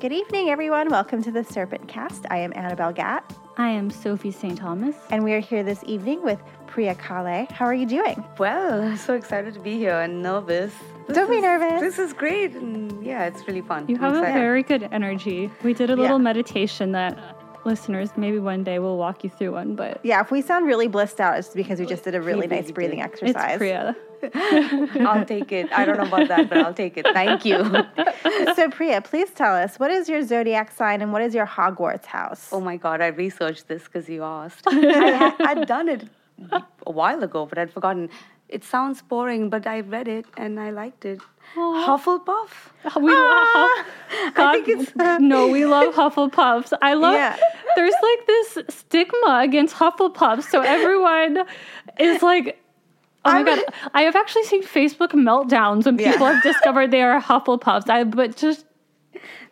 [0.00, 0.88] Good evening, everyone.
[0.88, 2.24] Welcome to the Serpent Cast.
[2.30, 4.56] I am Annabel Gat, I am Sophie St.
[4.56, 4.96] Thomas.
[5.10, 7.46] and we are here this evening with Priya Kale.
[7.50, 8.24] How are you doing?
[8.38, 10.72] Well, so excited to be here and nervous.
[11.06, 11.80] This Don't be nervous.
[11.80, 12.54] This is great.
[12.54, 13.86] And yeah, it's really fun.
[13.88, 15.50] You I'm have a very good energy.
[15.62, 16.22] We did a little Yeah.
[16.24, 17.18] meditation that
[17.64, 20.88] listeners maybe one day we'll walk you through one, but Yeah, if we sound really
[20.88, 23.12] blissed out, it's because we oh, just did a really nice really breathing did.
[23.12, 23.58] it's exercise.
[23.58, 23.96] Priya.
[25.06, 25.72] I'll take it.
[25.72, 27.06] I don't know about that, but I'll take it.
[27.12, 27.64] Thank you.
[28.54, 32.04] so, Priya, please tell us what is your zodiac sign and what is your Hogwarts
[32.04, 32.48] house?
[32.52, 34.64] Oh my God, I researched this because you asked.
[34.68, 36.04] I had, I'd done it
[36.52, 38.10] a while ago, but I'd forgotten.
[38.50, 41.20] It sounds boring, but I read it and I liked it.
[41.56, 42.50] Hufflepuff.
[43.00, 43.48] We love.
[43.54, 43.84] Ah!
[44.34, 46.72] God, no, we love Hufflepuffs.
[46.82, 47.14] I love.
[47.14, 47.36] Yeah.
[47.76, 51.44] There's like this stigma against Hufflepuffs, so everyone
[51.98, 52.58] is like.
[53.24, 53.60] Oh my I'm- god!
[53.94, 56.12] I have actually seen Facebook meltdowns when Yeah.
[56.12, 57.88] people have discovered they are Hufflepuffs.
[57.88, 58.64] I but just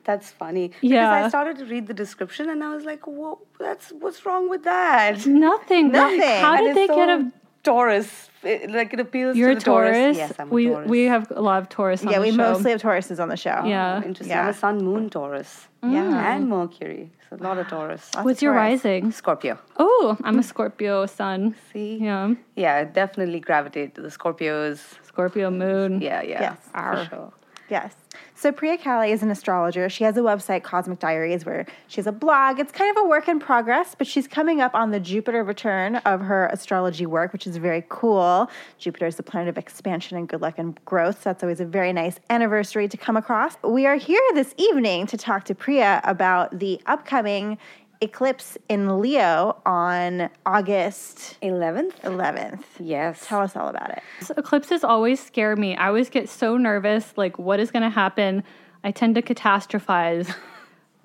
[0.05, 0.69] That's funny.
[0.69, 1.25] Because Yeah.
[1.25, 4.65] I started to read the description and I was like, whoa, that's what's wrong with
[4.65, 5.27] that?
[5.27, 5.92] nothing.
[5.92, 6.20] Nothing.
[6.47, 7.31] How did they it's get a?
[7.69, 8.30] Taurus?
[8.42, 9.97] It- like it appeals You're to the Taurus.
[9.97, 10.16] Taurus.
[10.16, 10.88] Yes, I'm a we Taurus.
[10.88, 12.02] we have a lot of Taurus.
[12.05, 13.58] On yeah, the we mostly have Tauruses on the show.
[13.64, 14.00] Yeah.
[14.02, 14.28] Oh, interesting.
[14.36, 14.42] Yeah.
[14.44, 15.50] I'm a Sun Moon Taurus.
[15.83, 15.92] Mm.
[15.92, 16.33] Yeah.
[16.34, 17.10] And Mercury.
[17.28, 18.02] So a lot of Taurus.
[18.14, 18.84] Lots What's of your Taurus.
[18.84, 19.12] rising?
[19.12, 19.58] Scorpio.
[19.77, 21.55] Oh, I'm a Scorpio sun.
[21.72, 21.98] See?
[22.00, 22.34] Yeah.
[22.56, 24.78] Yeah, I definitely gravitate to the Scorpios.
[25.05, 26.00] Scorpio moon.
[26.00, 26.41] Yeah, yeah.
[26.47, 26.58] Yes.
[26.72, 27.32] For sure.
[27.69, 27.92] Yes.
[28.41, 29.89] So Priya Kale is an astrologer.
[29.89, 32.61] She has a website, Cosmic Diaries, where she has a blog.
[32.61, 35.97] It's kind of a work in progress, but she's coming up on the Jupiter return
[35.97, 38.48] of her astrology work, which is very cool.
[38.78, 41.16] Jupiter is the planet of expansion and good luck and growth.
[41.16, 43.56] So that's always a very nice anniversary to come across.
[43.64, 47.59] We are here this evening to talk to Priya about the upcoming
[48.00, 52.00] eclipse in Leo on August 11th?
[52.02, 52.64] 11th.
[52.78, 53.27] Yes.
[53.27, 54.02] Tell us all about it.
[54.36, 55.77] Eclipses always scare me.
[55.77, 57.12] I always get so nervous.
[57.16, 58.44] Like, what is going to happen?
[58.84, 60.34] I tend to catastrophize.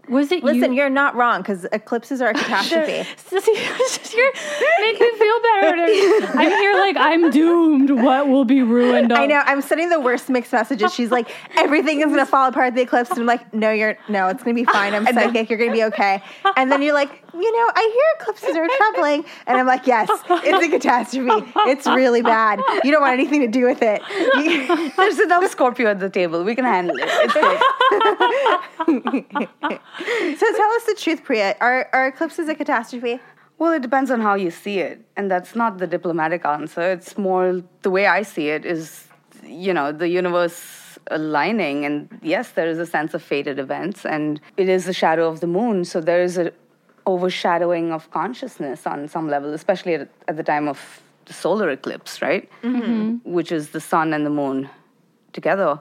[0.09, 0.79] Was it Listen, you?
[0.79, 3.07] you're not wrong because eclipses are a catastrophe.
[4.13, 4.31] You're,
[4.81, 5.85] make me feel better.
[6.37, 7.89] I'm here like I'm doomed.
[7.89, 9.11] What will be ruined?
[9.13, 9.41] I know.
[9.45, 10.93] I'm sending the worst mixed messages.
[10.93, 13.09] She's like, everything is gonna fall apart at the eclipse.
[13.11, 14.93] And I'm like, no, you're no, it's gonna be fine.
[14.93, 15.49] I'm psychic.
[15.49, 16.21] You're gonna be okay.
[16.57, 19.25] And then you're like, you know, I hear eclipses are troubling.
[19.47, 21.51] And I'm like, yes, it's a catastrophe.
[21.69, 22.59] It's really bad.
[22.83, 24.01] You don't want anything to do with it.
[24.95, 26.43] There's enough Scorpio at the table.
[26.43, 27.05] We can handle it.
[27.07, 27.59] It's good.
[30.37, 31.55] so tell us the truth, Priya.
[31.61, 33.19] Are are eclipses a catastrophe?
[33.59, 35.05] Well, it depends on how you see it.
[35.15, 36.91] And that's not the diplomatic answer.
[36.91, 39.07] It's more the way I see it is,
[39.45, 41.85] you know, the universe aligning.
[41.85, 45.39] And yes, there is a sense of fated events, and it is the shadow of
[45.39, 45.85] the moon.
[45.85, 46.51] So there is a
[47.05, 52.21] overshadowing of consciousness on some level, especially at, at the time of the solar eclipse,
[52.21, 52.49] right?
[52.63, 52.81] Mm-hmm.
[52.81, 53.33] Mm-hmm.
[53.33, 54.69] Which is the sun and the moon
[55.33, 55.79] together.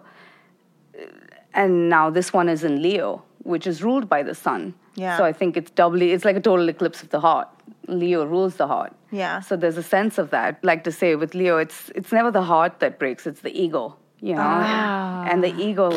[1.55, 4.75] And now this one is in Leo, which is ruled by the sun.
[4.95, 5.17] Yeah.
[5.17, 7.49] So I think it's doubly, it's like a total eclipse of the heart.
[7.89, 8.95] Leo rules the heart.
[9.11, 9.41] Yeah.
[9.41, 10.63] So there's a sense of that.
[10.63, 13.97] Like to say with Leo, it's it's never the heart that breaks, it's the ego.
[14.21, 14.43] You know?
[14.45, 15.27] Ah.
[15.29, 15.91] And the ego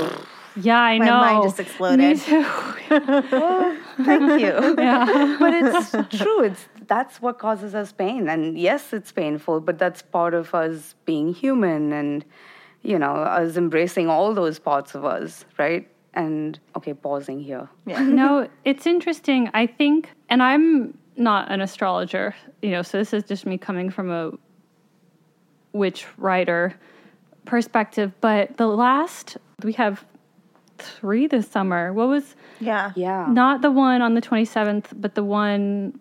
[0.56, 1.18] yeah, I My know.
[1.18, 2.00] mind just exploded.
[2.00, 2.44] Me too.
[4.04, 4.76] thank you.
[4.78, 5.36] Yeah.
[5.40, 6.44] but it's true.
[6.44, 8.30] It's that's what causes us pain.
[8.30, 12.24] And yes, it's painful, but that's part of us being human and
[12.84, 15.88] you know, us embracing all those parts of us, right?
[16.16, 17.68] And okay, pausing here.
[17.86, 19.50] no, it's interesting.
[19.54, 23.90] I think, and I'm not an astrologer, you know, so this is just me coming
[23.90, 24.32] from a
[25.74, 26.74] witch writer
[27.46, 28.12] perspective.
[28.22, 30.06] But the last, we have
[30.78, 31.94] three this summer.
[31.94, 32.92] What was Yeah.
[32.96, 33.28] Yeah.
[33.30, 36.00] not the one on the 27th, but the one,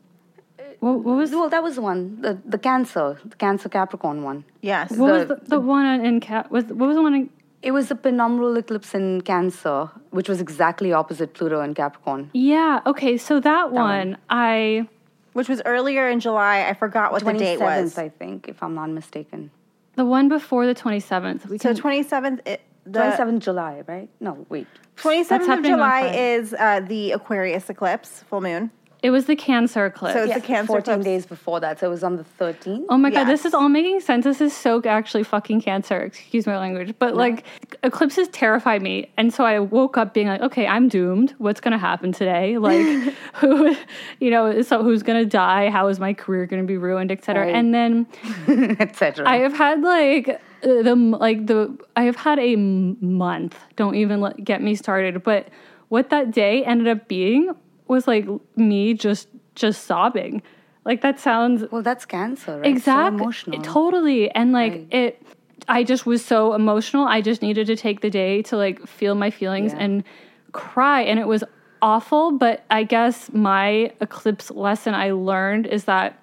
[0.81, 4.45] what, what was, Well, that was the one, the, the Cancer, the Cancer Capricorn one.
[4.63, 4.91] Yes.
[4.97, 7.31] what was the- the, the one in, Ca- was, what was the one in,
[7.65, 12.31] It was a penumbral eclipse in Cancer, which was exactly opposite Pluto and Capricorn.
[12.35, 14.87] yeah, okay, so that, one, I,
[15.33, 16.67] Which was earlier in July.
[16.69, 17.97] I forgot what the date was.
[17.97, 19.51] I think, if I'm not mistaken.
[19.97, 21.49] the one before the 27th.
[21.49, 24.11] We So can, 27th, it, the 27th July, right?
[24.21, 24.67] No, wait.
[24.99, 28.71] 27th of July is uh, the Aquarius eclipse, full moon.
[29.05, 30.15] It was the Cancer eclipse.
[30.15, 31.05] So it's Yeah, the Cancer 14 eclipse.
[31.05, 32.87] days before that, so it was on the 13th.
[32.89, 34.25] Oh my god, this is all making sense.
[34.25, 36.01] This is so actually fucking cancer.
[36.01, 37.45] Excuse my language, but like
[37.83, 41.35] eclipses terrify me, and so I woke up being like, okay, I'm doomed.
[41.37, 42.57] What's gonna happen today?
[42.65, 42.87] Like,
[43.35, 43.77] who,
[44.21, 45.69] you know, so who's gonna die?
[45.69, 47.45] How is my career gonna be ruined, etc.
[47.45, 47.55] Right.
[47.55, 48.07] And then
[48.81, 49.29] etc.
[49.29, 53.59] I have had like the like the I have had a month.
[53.77, 55.23] Don't even let, get me started.
[55.23, 55.49] But
[55.91, 57.55] what that day ended up being
[57.89, 58.27] was like
[58.57, 60.43] me just just sobbing.
[60.85, 62.67] Like that sounds well, that's Cancer, right?
[62.67, 63.63] exactly So emotional.
[63.63, 64.87] totally and like Right.
[64.91, 65.23] it
[65.67, 69.15] i just was so emotional i just needed to take the day to like feel
[69.15, 69.79] my feelings Yeah.
[69.85, 70.05] and
[70.53, 71.43] cry and it was
[71.81, 72.33] awful.
[72.33, 76.19] But I guess my eclipse lesson I learned is that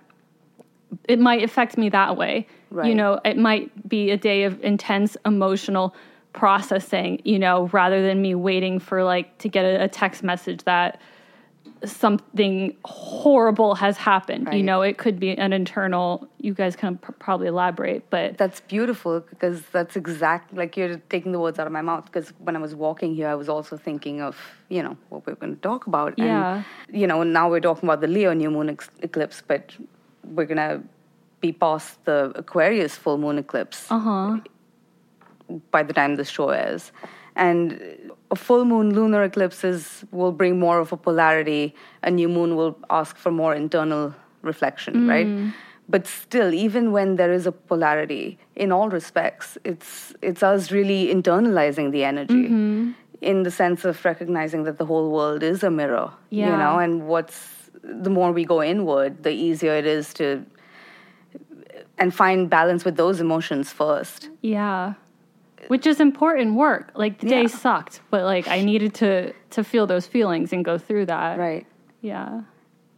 [1.07, 2.47] it might affect me that way.
[2.83, 5.93] You know, it might be a day of intense emotional
[6.33, 10.63] processing, you know, rather than me waiting for like to get a, a text message
[10.63, 10.99] that
[11.83, 14.49] something horrible has happened.
[14.53, 18.59] You know, it could be an internal, you guys can pr- probably elaborate, but That's
[18.61, 22.55] beautiful because that's exact like you're taking the words out of my mouth because when
[22.55, 24.37] I was walking here I was also thinking of,
[24.69, 26.63] you know, what we're going to talk about Yeah.
[26.87, 29.75] and you know, now we're talking about the Leo new moon ex- eclipse but
[30.23, 30.81] we're going to
[31.39, 34.37] be past the Aquarius full moon eclipse uh huh.
[35.71, 36.91] by the time this show airs.
[37.35, 41.75] And a full moon lunar eclipses will bring more of a polarity.
[42.03, 45.09] A new moon will ask for more internal reflection, mm.
[45.09, 45.53] right?
[45.89, 51.13] But still, even when there is a polarity, in all respects, it's it's us really
[51.13, 52.91] internalizing the energy mm-hmm.
[53.19, 56.11] in the sense of recognizing that the whole world is a mirror.
[56.51, 60.45] You know, and what's the more we go inward, the easier it is to
[61.97, 64.29] and find balance with those emotions first.
[64.41, 64.93] Yeah.
[65.67, 66.91] Which is important work.
[66.95, 70.77] Like the day sucked, but like I needed to to feel those feelings and go
[70.77, 71.37] through that.
[71.39, 71.65] Right.
[72.01, 72.41] Yeah.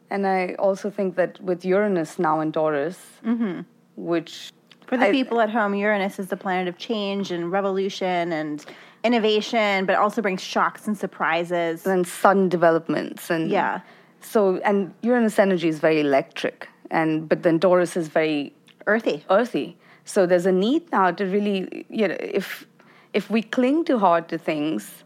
[0.10, 3.62] And I also think that with Uranus now in Taurus, mm-hmm.
[3.95, 4.51] which
[4.88, 8.63] For the I- people at home, Uranus is the planet of change and revolution and
[9.04, 11.86] innovation, but also brings shocks and surprises.
[11.86, 13.81] and sudden developments and Yeah.
[14.21, 18.54] so and Uranus energy is very electric and but then Taurus is very
[18.86, 19.24] Earthy.
[19.30, 19.77] earthy.
[20.05, 22.65] So there's a need now to really you know if
[23.13, 25.03] if we cling too hard to things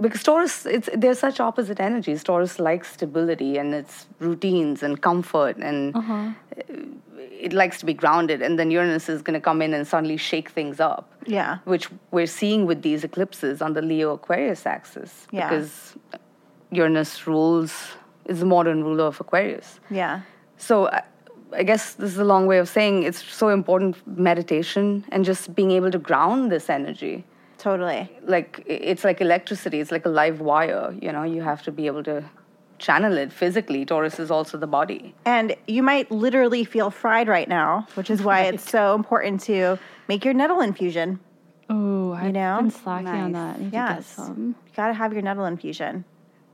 [0.00, 2.22] because Taurus it's they're such opposite energies.
[2.24, 6.30] Taurus likes stability and its routines and comfort and uh-huh.
[7.46, 10.16] it likes to be grounded and then Uranus is going to come in and suddenly
[10.16, 11.12] shake things up.
[11.26, 11.58] Yeah.
[11.64, 15.48] Which we're seeing with these eclipses on the Leo Aquarius axis Yeah.
[15.48, 15.94] because
[16.70, 17.72] Uranus rules
[18.26, 19.80] is the modern ruler of Aquarius.
[19.90, 20.22] Yeah.
[20.56, 21.00] So uh,
[21.54, 25.24] I, I guess this is a long way of saying it's so important meditation and
[25.24, 27.24] just being able to ground this energy.
[27.58, 28.10] Totally.
[28.24, 31.86] Like it's like electricity, it's like a live wire, you know, you have to be
[31.86, 32.24] able to
[32.78, 33.84] channel it physically.
[33.84, 35.14] Taurus is also the body.
[35.24, 39.78] And you might literally feel fried right now, which is why it's so important to
[40.08, 41.20] make your nettle infusion.
[41.70, 42.58] Oh, I've know?
[42.60, 43.56] been slacking on that.
[43.56, 44.14] I need Yes.
[44.18, 46.04] You got to have your nettle infusion.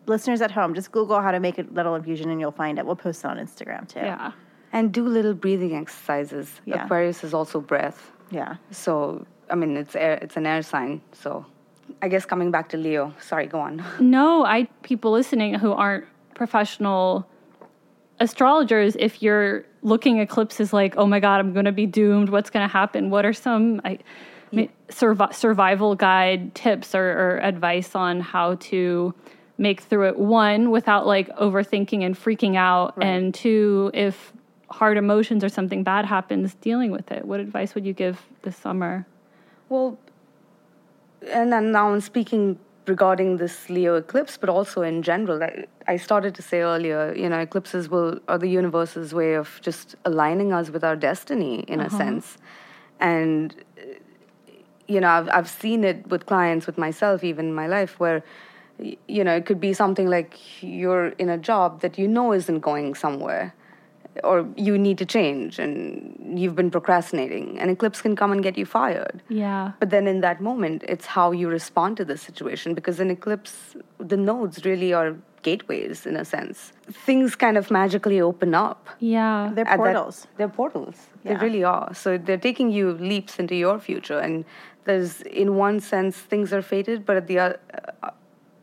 [0.06, 2.86] Listeners at home, just Google how to make a nettle infusion and you'll find it.
[2.86, 4.00] We'll post it on Instagram too.
[4.00, 4.32] Yeah.
[4.72, 6.60] And do little breathing exercises.
[6.64, 6.84] Yeah.
[6.84, 8.10] Aquarius is also breath.
[8.30, 8.56] Yeah.
[8.70, 11.00] So I mean it's air it's an air sign.
[11.12, 11.44] So
[12.02, 13.12] I guess coming back to Leo.
[13.20, 13.84] Sorry, go on.
[14.00, 17.28] No, I people listening who aren't professional
[18.20, 22.28] astrologers, if you're looking at eclipses like, oh my god, I'm going to be doomed.
[22.28, 23.10] What's going to happen?
[23.10, 23.98] What are some I,
[24.52, 29.14] ma- survi- survival guide tips or, or advice on how to
[29.58, 30.18] make through it?
[30.18, 34.32] One, without like overthinking and freaking out, and two, if
[34.70, 37.24] hard emotions or something bad happens, dealing with it.
[37.24, 39.06] What advice would you give this summer?
[39.68, 39.98] Well,
[41.28, 45.42] and then now I'm speaking regarding this Leo eclipse, but also in general.
[45.42, 49.60] I, I started to say earlier, you know, eclipses will are the universe's way of
[49.62, 51.98] just aligning us with our destiny in a uh-huh.
[51.98, 52.38] sense,
[53.00, 53.54] and
[54.86, 58.22] you know, I've I've seen it with clients, with myself, even in my life, where
[59.06, 62.60] you know, it could be something like you're in a job that you know isn't
[62.60, 63.54] going somewhere
[64.24, 68.58] or you need to change and you've been procrastinating an eclipse can come and get
[68.58, 69.72] you fired Yeah.
[69.78, 73.76] but then in that moment it's how you respond to the situation because in eclipse
[73.98, 76.72] the nodes really are gateways in a sense
[77.06, 79.50] things kind of magically open up Yeah.
[79.54, 80.26] They're at that- portals.
[80.36, 84.44] they're portals they really are so they're taking you leaps into your future and
[84.84, 87.60] there's in one sense things are fated but at the other
[88.02, 88.10] uh,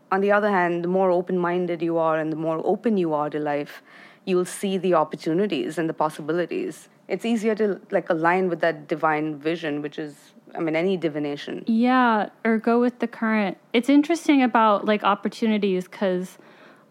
[0.10, 3.14] on the other hand, the more open minded you are and the more open you
[3.14, 3.84] are to life,
[4.28, 6.90] you'll see the opportunities and the possibilities.
[7.08, 10.16] It's easier to like align with that divine vision, which is,
[10.54, 11.64] I mean, any divination.
[11.66, 13.58] Yeah, or go with the current.
[13.72, 16.38] It's interesting about like opportunities because,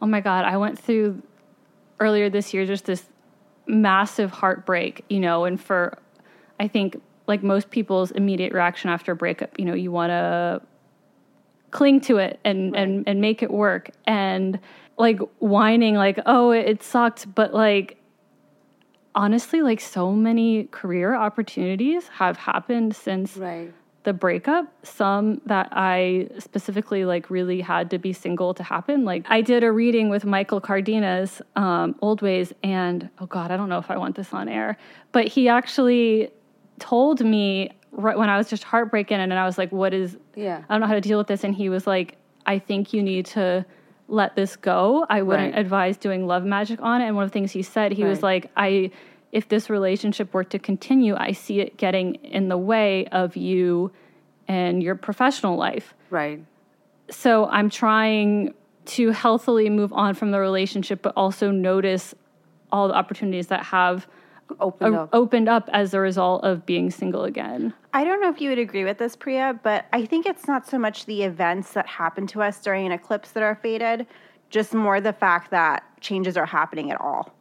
[0.00, 1.22] oh my God, I went through
[2.00, 3.04] earlier this year just this
[3.66, 5.98] massive heartbreak, you know, and for,
[6.58, 10.62] I think, like most people's immediate reaction after a breakup, you know, you want to
[11.70, 13.90] cling to it and, and, and make it work.
[14.06, 14.58] And
[14.98, 17.98] like whining, like, oh, it sucked, but like,
[19.14, 23.72] honestly, like so many career opportunities have happened since Right.
[24.04, 29.24] the breakup some that i specifically like really had to be single to happen like
[29.28, 33.68] i did a reading with michael cardenas um, old ways and oh god i don't
[33.68, 34.76] know if i want this on air
[35.10, 36.30] but he actually
[36.78, 40.62] told me right when i was just heartbroken and i was like what is Yeah.
[40.68, 42.16] i don't know how to deal with this and he was like
[42.48, 43.66] I think you need to
[44.08, 45.04] let this go.
[45.08, 45.60] I wouldn't Right.
[45.60, 47.06] advise doing love magic on it.
[47.06, 48.90] And one of the things he said, he was like, I
[49.32, 53.90] if this relationship were to continue, I see it getting in the way of you
[54.48, 55.94] and your professional life.
[56.10, 56.42] Right.
[57.10, 58.54] So I'm trying
[58.86, 62.14] to healthily move on from the relationship, but also notice
[62.70, 64.06] all the opportunities that have
[64.60, 65.10] Open o- up.
[65.12, 67.74] opened up as a result of being single again.
[67.92, 70.66] I don't know if you would agree with this, Priya, but I think it's not
[70.68, 74.06] so much the events that happen to us during an eclipse that are fated,
[74.50, 77.32] just more the fact that changes are happening at all.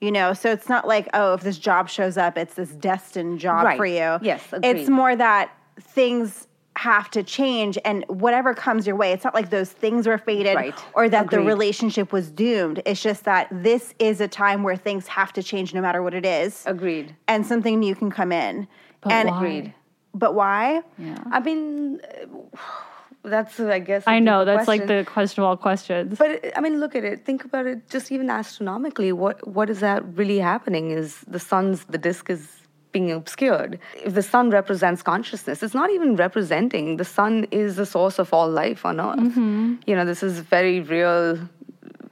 [0.00, 3.38] You know, so it's not like, oh, if this job shows up, it's this destined
[3.38, 3.76] job Right.
[3.76, 4.18] for you.
[4.20, 9.12] Yes, It's more that things have to change and whatever comes your way.
[9.12, 10.74] It's not like those things were fated Right.
[10.94, 12.80] or that the relationship was doomed.
[12.86, 16.14] It's just that this is a time where things have to change no matter what
[16.14, 16.62] it is.
[16.66, 17.14] Agreed.
[17.28, 18.66] And something new can come in.
[19.02, 19.36] But and why?
[19.36, 19.74] Agreed.
[20.14, 20.82] But why?
[20.98, 21.18] Yeah.
[21.30, 22.00] I mean,
[23.22, 24.04] that's I guess.
[24.06, 26.18] I know deeper that's like the question of all questions.
[26.18, 27.24] But I mean, look at it.
[27.24, 27.88] Think about it.
[27.90, 30.90] Just even astronomically, what what is that really happening?
[30.90, 32.61] Is the sun's the disk is
[32.92, 33.78] being obscured?
[34.04, 36.96] If the sun represents consciousness, it's not even representing.
[36.98, 39.18] The sun is the source of all life on Earth.
[39.18, 39.74] Mm-hmm.
[39.86, 41.38] You know, this is very real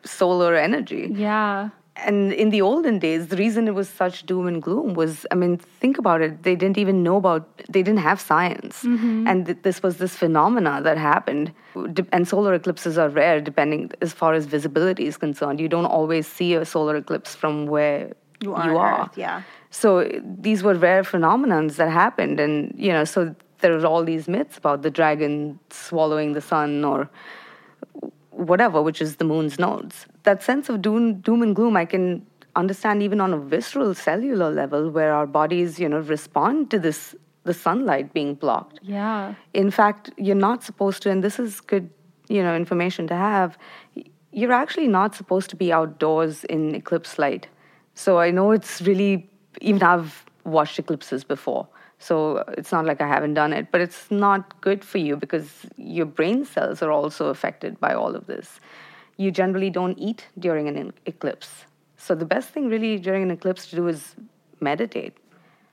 [0.05, 1.09] solar energy.
[1.15, 1.71] yeah.
[1.97, 5.35] And in the olden days, the reason it was such doom and gloom was, I
[5.35, 6.45] mean, think about it.
[6.45, 8.85] They didn't even know about, they didn't have science.
[8.85, 9.27] Mm-hmm.
[9.29, 11.53] And th- this was this phenomena that happened.
[11.93, 15.61] De- And solar eclipses are rare, depending as far as visibility is concerned.
[15.61, 19.03] You don't always see a solar eclipse from where You you are are.
[19.03, 19.43] Earth, yeah.
[19.71, 22.41] So these were rare phenomenons that happened.
[22.41, 26.85] And, you know, so there are all these myths about the dragon swallowing the sun
[26.85, 27.09] or
[28.31, 30.07] whatever, which is the moon's nodes.
[30.25, 34.51] That sense of doom, doom and gloom, I can understand even on a visceral cellular
[34.51, 38.81] level where our bodies, you know, respond to this, the sunlight being blocked.
[38.83, 39.35] Yeah.
[39.55, 41.91] In fact, you're not supposed to, and this is good,
[42.29, 43.57] you know, information to have.
[44.33, 47.47] You're actually not supposed to be outdoors in eclipse light.
[47.95, 49.29] So I know it's really,
[49.61, 51.69] even I've watched eclipses before.
[51.99, 55.67] So it's not like I haven't done it, but it's not good for you because
[55.77, 58.59] your brain cells are also affected by all of this.
[59.19, 61.67] You generally don't eat during an e- eclipse.
[61.99, 64.17] So the best thing really during an eclipse to do is
[64.61, 65.15] meditate.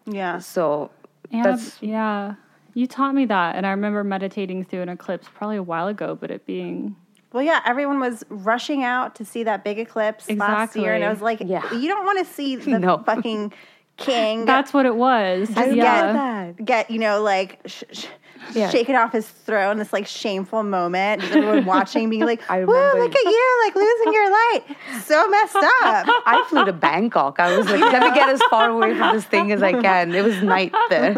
[0.05, 0.39] Yeah.
[0.39, 0.91] So
[1.31, 2.36] And that's yeah.
[2.74, 6.13] You taught me that, and I remember meditating through an eclipse probably a while ago,
[6.13, 6.96] but it being
[7.34, 11.10] Well, yeah, everyone was rushing out to see that big eclipse last year, and I
[11.10, 11.72] was like, Yeah.
[11.74, 12.98] you don't want to see the No.
[13.00, 13.53] fucking
[13.98, 15.50] king that's what it was.
[15.50, 16.51] just yeah.
[16.57, 18.05] get, get, you know, like sh- sh-
[18.53, 18.69] Yeah.
[18.69, 21.24] shaken off his throne, this like shameful moment.
[21.24, 24.63] Everyone watching, being like, I "Woo, remember- look at you, like losing your light,
[25.03, 27.39] so messed up." I flew to Bangkok.
[27.39, 30.13] I was like, let me get as far away from this thing as I can.
[30.13, 31.15] It was night there.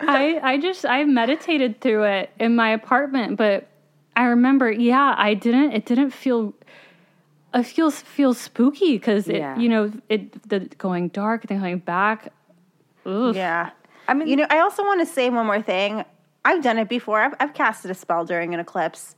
[0.00, 3.66] I I just I meditated through it in my apartment, but
[4.16, 5.72] I remember, yeah, I didn't.
[5.72, 6.54] It didn't feel.
[7.54, 9.58] It feels feels spooky because it, Yeah.
[9.58, 12.32] you know, it the going dark, then going back.
[13.04, 13.34] Ugh.
[13.34, 13.70] Yeah.
[14.08, 16.04] I mean, You know, I also want to say one more thing.
[16.44, 17.20] I've done it before.
[17.20, 19.14] I've, I've casted a spell during an eclipse,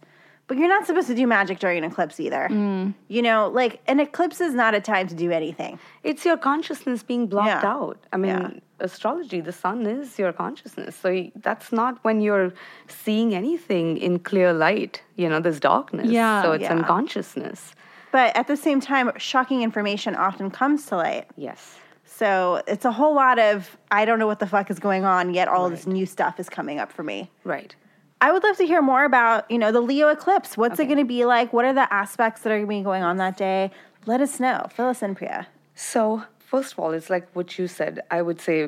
[0.47, 2.49] but you're not supposed to do magic during an eclipse either.
[2.51, 2.95] Mm.
[3.09, 5.79] You know, like an eclipse is not a time to do anything.
[6.03, 7.71] it's your consciousness being blocked Yeah.
[7.73, 7.99] out.
[8.13, 8.51] I mean, Yeah.
[8.85, 10.95] Astrology, the sun is your consciousness.
[10.97, 12.53] So that's not when you're
[12.89, 15.03] seeing anything in clear light.
[15.17, 16.09] You know, there's darkness.
[16.09, 16.43] Yeah.
[16.43, 16.73] So it's Yeah.
[16.73, 17.75] unconsciousness.
[18.13, 21.27] But at the same time, shocking information often comes to light.
[21.37, 21.79] Yes.
[22.05, 25.35] So it's a whole lot of, I don't know what the fuck is going on,
[25.35, 27.31] yet all this new stuff is coming up for me.
[27.43, 27.75] Right.
[28.21, 30.57] I would love to hear more about, you know, the Leo eclipse.
[30.57, 31.53] What's it going to be like?
[31.53, 33.73] What are the aspects that are going to be going on that day?
[34.07, 34.67] Let us know.
[34.75, 35.49] Fill us in, Priya.
[35.75, 36.23] So,
[36.55, 38.01] first of all, it's like what you said.
[38.11, 38.59] I would say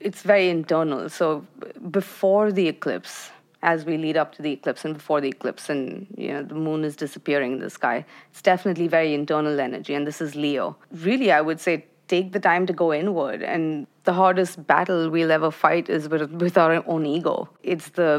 [0.00, 1.08] it's very internal.
[1.08, 1.26] So,
[1.98, 3.30] before the eclipse,
[3.62, 6.60] as we lead up to the eclipse and before the eclipse, and you know the
[6.66, 10.76] moon is disappearing in the sky, it's definitely very internal energy, and this is Leo.
[11.08, 15.30] Really, I would say take the time to go inward, and the hardest battle we'll
[15.38, 17.48] ever fight is with, with our own ego.
[17.62, 18.10] It's the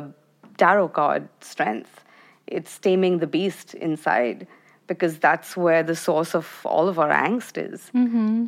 [0.58, 2.06] tarot card strength.
[2.48, 4.48] It's taming the beast inside
[4.90, 7.92] because that's where the source of all of our angst is.
[7.96, 8.48] Mm-hmm.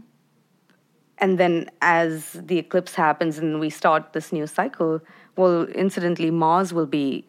[1.21, 4.99] And then as the eclipse happens and we start this new cycle,
[5.37, 7.23] well, incidentally, Mars will be,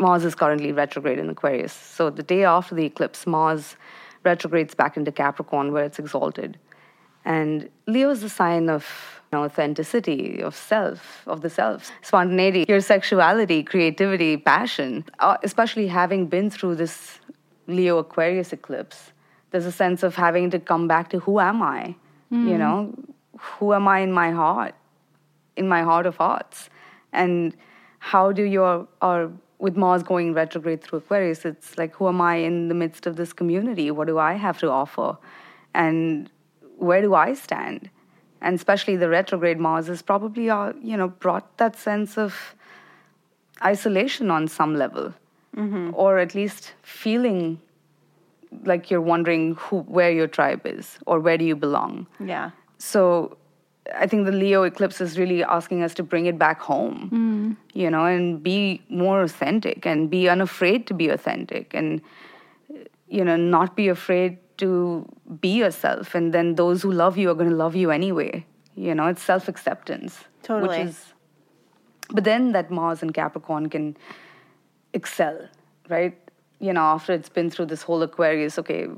[0.00, 1.72] Mars is currently retrograde in Aquarius.
[1.72, 3.76] So the day after the eclipse, Mars
[4.24, 6.58] retrogrades back into Capricorn where it's exalted.
[7.24, 8.84] And Leo is the sign of
[9.32, 15.04] you know, authenticity, of self, of the self, spontaneity, your sexuality, creativity, passion.
[15.20, 17.20] Uh, especially having been through this
[17.68, 19.12] Leo Aquarius eclipse,
[19.52, 21.94] there's a sense of having to come back to who am I?
[22.32, 22.94] You know,
[23.40, 24.74] who am I in my heart,
[25.56, 26.70] in my heart of hearts?
[27.12, 27.56] And
[27.98, 32.36] how do your our with Mars going retrograde through Aquarius, it's like, who am I
[32.36, 33.90] in the midst of this community?
[33.90, 35.18] What do I have to offer?
[35.74, 36.30] And
[36.78, 37.90] where do I stand?
[38.40, 42.54] And especially the retrograde Mars has probably, uh, you know, brought that sense of
[43.62, 45.12] isolation on some level,
[45.92, 47.60] or at least feeling
[48.64, 52.06] like you're wondering who, where your tribe is, or where do you belong.
[52.18, 52.50] Yeah.
[52.80, 53.36] So
[53.94, 57.78] I think the Leo eclipse is really asking us to bring it back home, hmm.
[57.78, 62.00] you know, and be more authentic and be unafraid to be authentic and,
[63.08, 65.06] you know, not be afraid to
[65.40, 66.14] be yourself.
[66.14, 68.46] And then those who love you are going to love you anyway.
[68.76, 70.24] You know, it's self acceptance.
[70.42, 70.68] Totally.
[70.68, 71.04] Which is,
[72.10, 73.96] but then that Mars and Capricorn can
[74.94, 75.48] excel,
[75.90, 76.16] right?
[76.60, 78.88] You know, after it's been through this whole Aquarius, okay,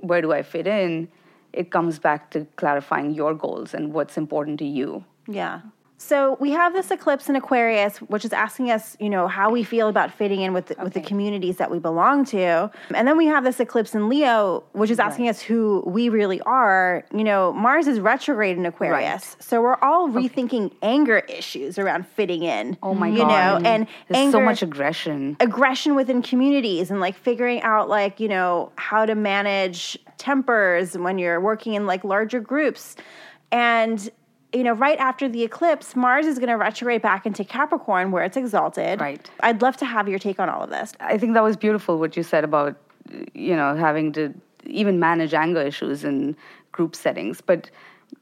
[0.00, 1.08] where do I fit in?
[1.54, 5.04] It comes back to clarifying your goals and what's important to you.
[5.28, 5.60] Yeah.
[5.96, 9.62] So we have this eclipse in Aquarius, which is asking us, you know, how we
[9.62, 12.70] feel about fitting in with the, with the communities that we belong to.
[12.92, 16.40] And then we have this eclipse in Leo, which is asking us who we really
[16.42, 17.04] are.
[17.14, 22.42] You know, Mars is retrograde in Aquarius, so we're all rethinking anger issues around fitting
[22.42, 22.76] in.
[22.82, 23.22] Oh my you god!
[23.22, 25.36] You know, and there's anger, so much aggression.
[25.40, 31.18] aggression within communities and like figuring out like you know how to manage tempers when
[31.18, 32.96] you're working in like larger groups
[33.52, 34.10] and
[34.54, 38.24] you know right after the eclipse mars is going to retrograde back into capricorn where
[38.24, 39.28] it's exalted Right.
[39.40, 41.98] i'd love to have your take on all of this I think that was beautiful
[41.98, 42.76] what you said about
[43.34, 44.32] you know having to
[44.66, 46.36] even manage anger issues in
[46.72, 47.40] group settings.
[47.40, 47.70] But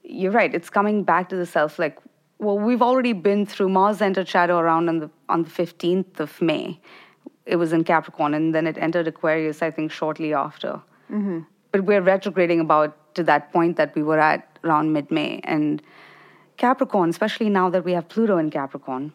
[0.04, 1.78] you're right; it's coming back to the self.
[1.78, 1.98] Like,
[2.38, 6.40] well, we've already been through Mars entered shadow around on the on the 15th of
[6.40, 6.80] May.
[7.46, 9.62] It was in Capricorn, and then it entered Aquarius.
[9.62, 10.80] I think shortly after.
[11.10, 11.40] Mm-hmm.
[11.72, 15.82] But we're retrograding about to that point that we were at around mid-May, and
[16.62, 19.12] Capricorn, especially now that we have Pluto in Capricorn,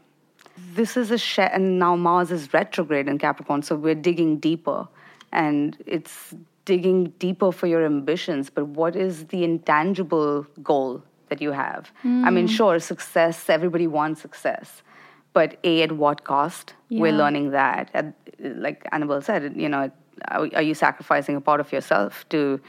[0.75, 4.85] this is a sh- and now Mars is retrograde in Capricorn, so we're digging deeper,
[5.31, 8.49] and it's digging deeper for your ambitions.
[8.49, 11.89] But what is the intangible goal that you have?
[12.03, 12.57] I mean, hmm.
[12.59, 13.49] sure, success.
[13.49, 14.81] Everybody wants success,
[15.31, 16.73] but a at what cost?
[16.89, 17.89] We're learning that.
[17.93, 19.89] At, like Annabel said, you know,
[20.27, 22.59] are, are you sacrificing a part of yourself to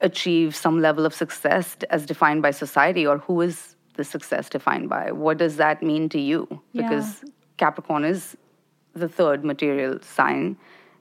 [0.00, 4.88] achieve some level of success as defined by society or who is the success defined
[4.88, 5.10] by?
[5.12, 6.62] What does that mean to you?
[6.74, 7.24] Because
[7.56, 8.36] capricorn is
[8.94, 10.56] the third material sign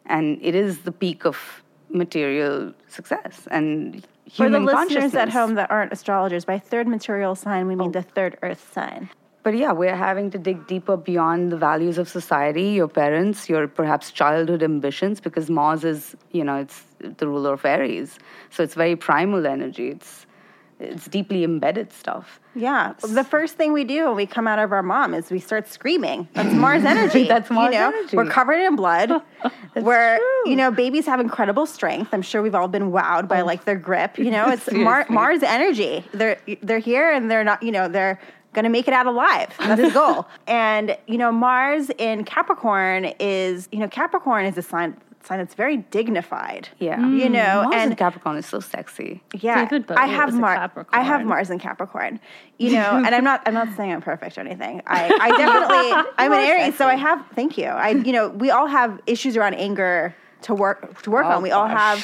[0.06, 5.56] and it is the peak of material success and human for the listeners at home
[5.56, 7.92] that aren't astrologers by third material sign we mean oh.
[7.92, 9.10] the third earth sign
[9.46, 13.68] But yeah, we're having to dig deeper beyond the values of society, your parents, your
[13.68, 18.18] perhaps childhood ambitions, because Mars is, you know, it's the ruler of Aries.
[18.50, 19.90] So it's very primal energy.
[19.90, 20.26] It's
[20.80, 22.40] it's deeply embedded stuff.
[22.56, 22.94] Yeah.
[23.02, 25.68] The first thing we do when we come out of our mom is we start
[25.68, 26.28] screaming.
[26.34, 27.28] That's Mars energy.
[27.28, 27.88] That's Mars you know?
[27.90, 28.18] energy.
[28.18, 29.12] We're covered in blood.
[29.76, 30.50] We're, true.
[30.50, 32.14] you know, babies have incredible strength.
[32.14, 33.46] I'm sure we've all been wowed by oh.
[33.46, 34.18] like their grip.
[34.18, 36.04] You know, it's Mar- Mars energy.
[36.14, 38.20] They're they're here and they're not, you know, they're
[38.56, 39.54] gonna make it out alive.
[39.60, 40.28] That's the goal.
[40.48, 45.56] and, you know, Mars in Capricorn is, you know, Capricorn is a sign sign that's
[45.56, 46.70] very dignified.
[46.80, 47.00] Yeah.
[47.00, 47.32] You mm.
[47.32, 49.24] know, Mars and in Capricorn is so sexy.
[49.34, 50.72] yeah, David I have Mars.
[50.90, 52.20] I have Mars and Capricorn.
[52.58, 53.42] You know, and I'm not.
[53.46, 54.82] I'm not saying I'm perfect or anything.
[54.88, 56.12] I, I definitely.
[56.18, 57.26] I'm an are Aries, so I have.
[57.36, 57.66] Thank you.
[57.66, 57.90] I.
[57.90, 60.16] You know, we all have issues around anger
[60.46, 61.44] to work to work Oh, on.
[61.44, 62.00] We all have.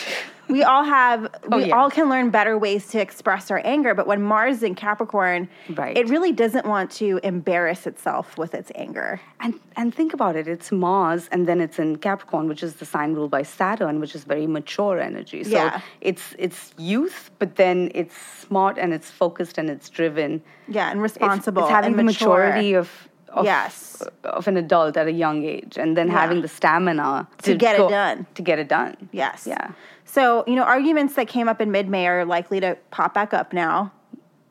[0.50, 1.22] We all have.
[1.52, 1.76] Oh, we yeah.
[1.78, 3.94] all can learn better ways to express our anger.
[4.00, 5.48] But when Mars is in Capricorn,
[5.82, 5.96] Right.
[5.98, 9.20] it really doesn't want to embarrass itself with its anger.
[9.40, 12.86] And and think about it, it's Mars and then it's in Capricorn, which is the
[12.86, 15.44] sign ruled by Saturn, which is very mature energy.
[15.44, 15.80] So Yeah.
[16.10, 20.42] it's it's youth, but then it's smart and it's focused and it's driven.
[20.68, 21.62] Yeah, and responsible.
[21.64, 22.38] It's, having and the mature.
[22.46, 22.88] maturity of,
[23.32, 24.02] of Yes.
[24.24, 26.20] of an adult at a young age, and then Yeah.
[26.20, 28.26] having the stamina To get it done.
[28.36, 28.96] To get it done.
[29.12, 29.46] Yes.
[29.48, 29.70] Yeah.
[30.06, 33.34] So you know, arguments that came up in mid May are likely to pop back
[33.34, 33.92] up now.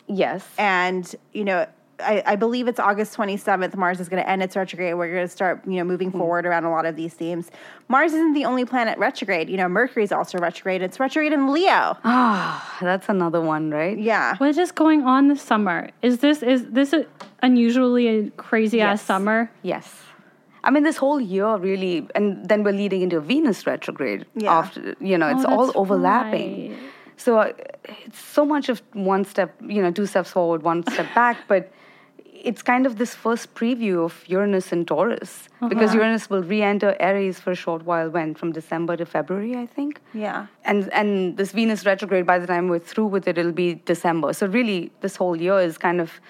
[0.06, 0.48] Yes.
[0.58, 1.66] and you know
[2.02, 3.76] I, I believe it's August 27th.
[3.76, 4.94] Mars is going to end its retrograde.
[4.96, 7.50] We're going to start, you know, moving forward around a lot of these themes.
[7.88, 9.48] Mars isn't the only planet retrograde.
[9.48, 10.82] You know, Mercury's also retrograde.
[10.82, 11.96] It's retrograde in Leo.
[12.04, 13.98] Ah, that's another one, right?
[13.98, 14.36] Yeah.
[14.38, 15.90] What is going on this summer?
[16.02, 17.06] Is this is this a
[17.42, 19.50] unusually a crazy ass summer?
[19.62, 20.02] Yes.
[20.62, 24.26] I mean, this whole year really, and then we're leading into Venus retrograde.
[24.36, 24.52] Yeah.
[24.58, 26.70] After you know, it's Oh, all that's overlapping.
[26.72, 26.78] right.
[27.16, 27.52] So uh,
[28.06, 31.36] it's so much of one step, you know, two steps forward, one step back.
[31.48, 31.70] But
[32.42, 35.98] it's kind of this first preview of Uranus and Taurus because uh-huh.
[35.98, 38.10] Uranus will re-enter Aries for a short while.
[38.10, 40.00] When from December to February, I think.
[40.14, 40.46] Yeah.
[40.64, 44.32] And and this Venus retrograde, by the time we're through with it, it'll be December.
[44.32, 46.20] So really, this whole year is kind of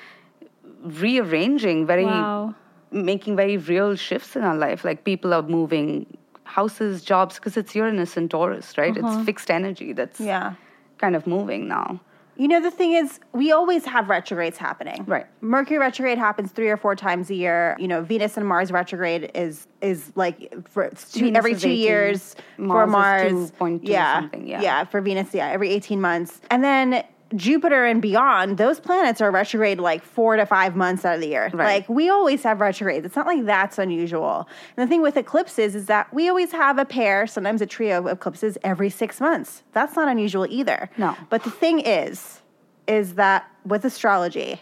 [0.82, 2.54] rearranging very Wow.
[2.90, 4.84] making very real shifts in our life.
[4.84, 6.06] Like people are moving
[6.44, 8.96] houses, jobs, because it's Uranus and Taurus, right?
[8.96, 9.24] It's uh-huh.
[9.24, 10.54] fixed energy that's Yeah.
[10.98, 12.00] kind of moving now.
[12.40, 15.04] You know, the thing is, we always have retrogrades happening.
[15.06, 15.26] Right.
[15.42, 17.76] Mercury retrograde happens three or four times a year.
[17.78, 21.76] You know, Venus and Mars retrograde is is like for two, every two 18.
[21.78, 23.80] years for Mars is Mars.
[23.82, 24.62] yeah, something, yeah.
[24.62, 27.04] yeah, for Venus, yeah, every eighteen months, and then.
[27.36, 31.28] Jupiter and beyond, those planets are retrograde like four to five months out of the
[31.28, 31.50] year.
[31.52, 31.76] Right.
[31.76, 33.06] Like we always have retrogrades.
[33.06, 34.48] It's not like that's unusual.
[34.76, 37.98] And the thing with eclipses is that we always have a pair, sometimes a trio
[37.98, 39.62] of eclipses every six months.
[39.72, 40.90] That's not unusual either.
[40.96, 41.16] No.
[41.28, 42.40] But the thing is,
[42.88, 44.60] is that with astrology,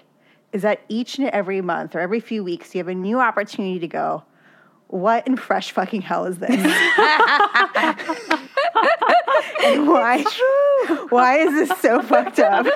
[0.53, 3.79] is that each and every month or every few weeks you have a new opportunity
[3.79, 4.25] to go,
[4.89, 6.51] what in fresh fucking hell is this?
[9.65, 10.25] and why?
[11.09, 12.67] Why is this so fucked up?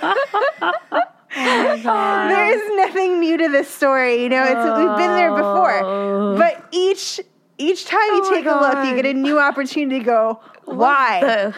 [1.34, 4.22] There is nothing new to this story.
[4.22, 6.36] You know, it's we've been there before.
[6.36, 7.20] But each
[7.58, 11.52] each time you Oh take a look, you get a new opportunity to go, why?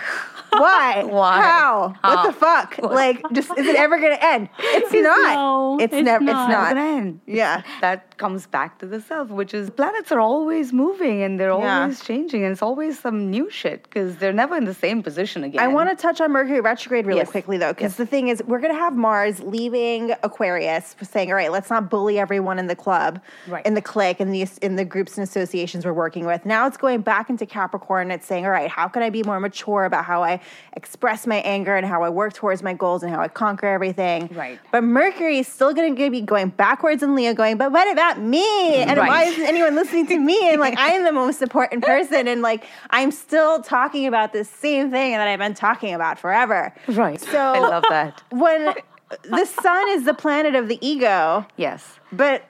[0.60, 1.04] Why?
[1.18, 1.40] Why?
[1.42, 1.94] How?
[2.00, 2.78] What the fuck?
[3.04, 4.48] Like, just is it ever gonna end?
[4.58, 5.34] It's It's not.
[5.34, 6.24] no, it's, it's never.
[6.24, 6.74] It's not.
[6.74, 7.62] Then Yeah.
[7.80, 11.80] that comes back to the self, which is planets are always moving and they're Yeah.
[11.82, 15.42] always changing, and it's always some new shit because they're never in the same position
[15.44, 15.60] again.
[15.60, 17.30] I want to touch on Mercury retrograde really Yes.
[17.30, 21.36] quickly though, because the thing is, we're going to have Mars leaving Aquarius, saying, "All
[21.36, 23.64] right, let's not bully everyone in the club, Right.
[23.66, 26.76] in the clique, in the in the groups and associations we're working with." Now it's
[26.76, 28.10] going back into Capricorn.
[28.10, 30.40] It's saying, "All right, how can I be more mature about how I
[30.74, 34.28] express my anger and how I work towards my goals and how I conquer everything?"
[34.34, 34.58] Right.
[34.72, 38.20] But Mercury is still going to be going backwards in Leo, going, "But what about
[38.20, 38.76] me?
[38.82, 39.08] And Right.
[39.08, 42.42] why isn't anyone listening to me?" And like, I am the most important person, and
[42.42, 46.72] like, I'm still talking about the same thing that I've been talking about forever.
[46.88, 47.20] Right.
[47.20, 48.22] So I love that.
[48.30, 48.74] when
[49.22, 51.98] the sun is the planet of the ego, Yes.
[52.12, 52.42] but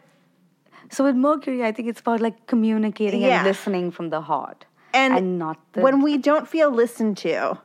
[0.90, 3.38] So with Mercury, I think it's about like communicating Yeah.
[3.38, 7.58] and listening from the heart, and, not the when we don't feel listened to,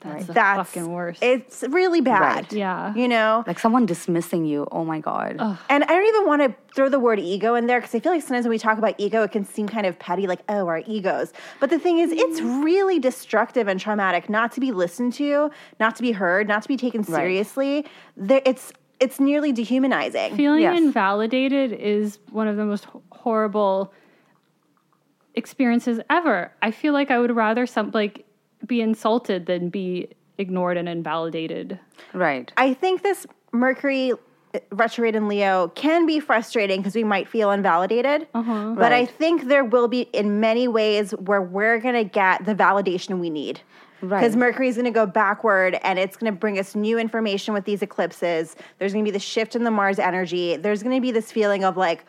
[0.00, 1.22] That's the that's fucking worst.
[1.22, 2.20] It's really bad.
[2.20, 2.52] Right.
[2.52, 2.94] Yeah.
[2.94, 3.44] You know?
[3.46, 4.66] like someone dismissing you.
[4.72, 5.36] Oh my god.
[5.68, 8.12] And I don't even want to throw the word ego in there because I feel
[8.12, 10.66] like sometimes when we talk about ego, it can seem kind of petty, like, oh,
[10.68, 11.32] our egos.
[11.58, 12.64] But the thing is, it's mm.
[12.64, 16.68] really destructive and traumatic not to be listened to, not to be heard, not to
[16.68, 17.20] be taken Right.
[17.20, 17.86] seriously.
[18.16, 20.36] There, it's it's nearly dehumanizing.
[20.36, 20.78] Feeling Yes.
[20.78, 23.92] invalidated is one of the most horrible
[25.34, 26.52] experiences ever.
[26.60, 28.26] I feel like I would rather some like
[28.66, 31.78] be insulted than be ignored and invalidated.
[32.12, 32.52] Right.
[32.56, 34.12] I think this Mercury
[34.54, 38.26] uh, retrograde in Leo can be frustrating because we might feel invalidated.
[38.32, 42.54] But I think there will be in many ways where we're going to get the
[42.54, 43.60] validation we need.
[44.00, 44.38] Because Right.
[44.38, 47.66] Mercury is going to go backward and it's going to bring us new information with
[47.66, 48.56] these eclipses.
[48.78, 50.56] There's going to be the shift in the Mars energy.
[50.56, 52.06] There's going to be this feeling of like,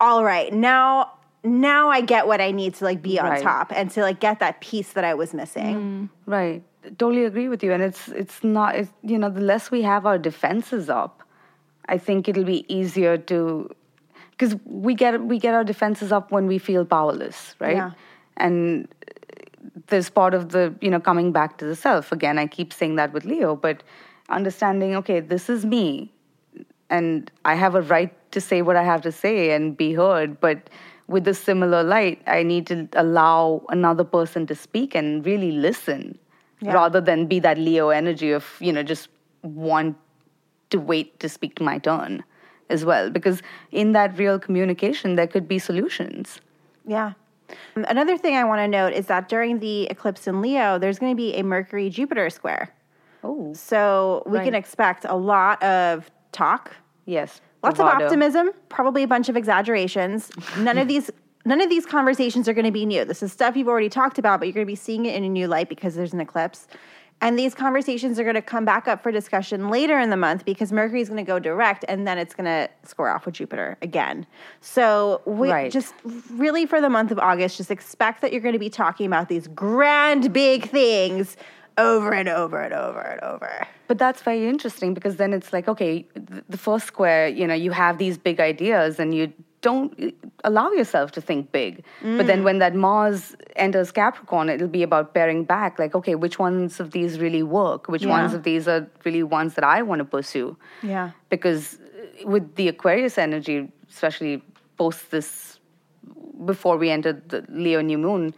[0.00, 3.42] all right, now now I get what I need to like be on Right.
[3.42, 5.76] top and to like get that piece that I was missing.
[5.76, 6.62] Mm, right.
[6.98, 7.72] Totally agree with you.
[7.72, 11.22] And it's it's not it's, you know the less we have our defenses up,
[11.88, 13.70] I think it'll be easier to
[14.30, 17.76] because we get we get our defenses up when we feel powerless, right?
[17.76, 17.90] Yeah.
[18.36, 18.88] And
[19.88, 22.38] there's part of the you know coming back to the self again.
[22.38, 23.82] I keep saying that with Leo, but
[24.28, 26.10] understanding okay, this is me,
[26.88, 30.40] and I have a right to say what I have to say and be heard,
[30.40, 30.70] but
[31.10, 36.18] with a similar light, I need to allow another person to speak and really listen
[36.60, 36.74] Yeah.
[36.74, 39.08] rather than be that Leo energy of, you know, just
[39.42, 39.96] want
[40.70, 42.22] to wait to speak to my turn
[42.68, 43.10] as well.
[43.10, 43.42] Because
[43.72, 46.40] in that real communication, there could be solutions.
[46.86, 47.12] Yeah.
[47.74, 51.00] Um, Another thing I want to note is that during the eclipse in Leo, there's
[51.00, 52.72] going to be a Mercury Jupiter square.
[53.24, 57.40] Oh, So we can expect a lot of talk, yes.
[57.62, 60.30] Lots of optimism, probably a bunch of exaggerations.
[60.58, 61.10] None of these
[61.44, 63.04] none of these conversations are going to be new.
[63.04, 65.24] This is stuff you've already talked about, but you're going to be seeing it in
[65.24, 66.68] a new light because there's an eclipse.
[67.22, 70.46] And these conversations are going to come back up for discussion later in the month
[70.46, 73.34] because Mercury is going to go direct and then it's going to score off with
[73.34, 74.26] Jupiter again.
[74.62, 75.70] So we Right.
[75.70, 75.92] just
[76.30, 79.28] really for the month of August, just expect that you're going to be talking about
[79.28, 81.36] these grand big things
[81.80, 83.66] over and over and over and over.
[83.88, 86.06] But that's very interesting because then it's like, okay,
[86.48, 90.14] the first square, you know, you have these big ideas and you don't
[90.44, 91.72] allow yourself to think big.
[92.18, 96.38] But then when that Mars enters Capricorn, it'll be about paring back, like, okay, which
[96.38, 97.82] ones of these really work?
[97.88, 98.18] Which Yeah.
[98.18, 100.56] ones of these are really ones that I want to pursue?
[100.82, 101.10] Yeah.
[101.28, 103.56] Because uh, with the Aquarius energy,
[103.90, 104.42] especially
[104.78, 105.60] post this,
[106.52, 108.32] before we enter the Leo new moon,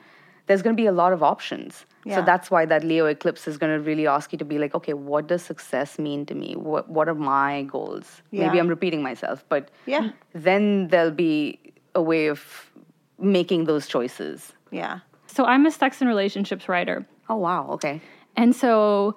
[0.46, 1.87] there's going to be a lot of options.
[2.04, 2.16] Yeah.
[2.16, 4.74] So that's why that Leo eclipse is going to really ask you to be like,
[4.74, 6.56] okay, what does success mean to me?
[6.56, 8.22] What what are my goals?
[8.30, 8.46] Yeah.
[8.46, 10.10] Maybe I'm repeating myself, but Yeah.
[10.32, 11.58] then there'll be
[11.94, 12.70] a way of
[13.18, 14.52] making those choices.
[14.70, 15.00] Yeah.
[15.26, 17.06] So I'm a sex and relationships writer.
[17.28, 18.00] Oh wow, okay.
[18.36, 19.16] And so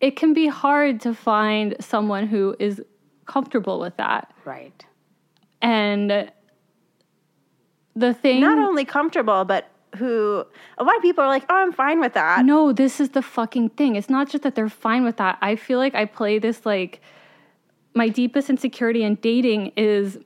[0.00, 2.82] it can be hard to find someone who is
[3.26, 4.32] comfortable with that.
[4.44, 4.84] Right.
[5.62, 6.30] And
[7.94, 10.44] the thing Not only comfortable, but who
[10.78, 12.44] a lot of people are like, oh, I'm fine with that.
[12.44, 13.96] No, this is the fucking thing.
[13.96, 15.38] It's not just that they're fine with that.
[15.40, 17.00] I feel like I play this like
[17.94, 20.18] my deepest insecurity in dating is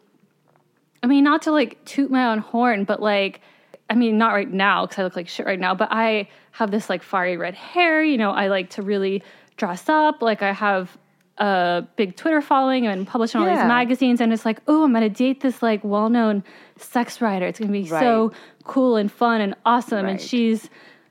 [1.03, 3.41] I mean, not to like toot my own horn, but like
[3.89, 6.71] I mean, not right now because I look like shit right now, but I have
[6.71, 9.23] this like fiery red hair, you know, I like to really
[9.57, 10.97] dress up, like I have
[11.41, 13.57] a big Twitter following and publish in all Yeah.
[13.57, 16.45] these magazines and it's like, "Oh, I'm going to date this like well-known
[16.77, 17.47] sex writer.
[17.47, 18.31] It's going to be so
[18.65, 20.69] cool and fun and awesome and she's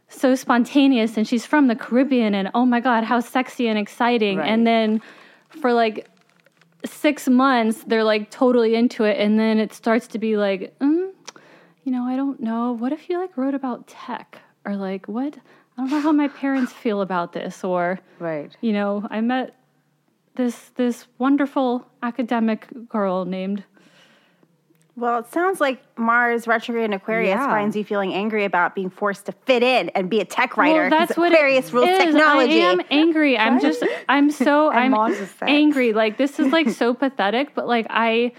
[0.08, 4.38] so spontaneous and she's from the Caribbean and oh my god, how sexy and exciting.
[4.38, 4.48] Right.
[4.50, 5.02] And then
[5.62, 6.08] for like
[6.86, 11.12] 6 months they're like totally into it and then it starts to be like, mm,
[11.84, 12.72] you know, I don't know.
[12.74, 15.36] What if you like wrote about tech or like what
[15.78, 18.56] I don't know how my parents feel about this or Right.
[18.62, 19.56] you know, I met
[20.40, 23.62] this this wonderful academic girl named
[24.96, 27.46] Well, it sounds like Mars retrograde in Aquarius Yeah.
[27.48, 30.82] finds you feeling angry about being forced to fit in and be a tech writer.
[30.90, 31.98] Well, that's what Aquarius rules is.
[31.98, 32.62] technology.
[32.64, 33.38] I am angry.
[33.38, 33.84] I'm just.
[34.08, 34.72] I'm so.
[34.72, 35.44] I'm Mars is sex.
[35.62, 35.92] angry.
[35.94, 37.54] Like this is like so pathetic.
[37.54, 38.32] But like I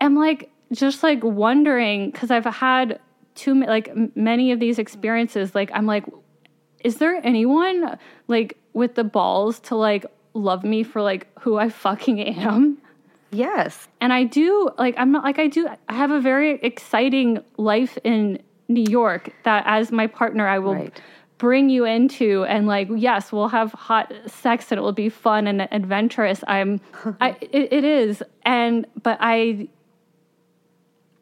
[0.00, 2.98] am like just like wondering because I've had
[3.36, 5.54] too like many of these experiences.
[5.54, 6.04] Like I'm like,
[6.82, 7.96] is there anyone
[8.26, 12.78] like with the balls to like love me for like who I fucking am?
[13.30, 13.88] Yes.
[14.00, 17.98] and I do like I'm not like I do I have a very exciting life
[18.04, 21.02] in New York that as my partner I will Right.
[21.38, 25.46] bring you into and like yes we'll have hot sex and it will be fun
[25.46, 26.80] and adventurous I'm
[27.20, 29.68] I it, it is and but I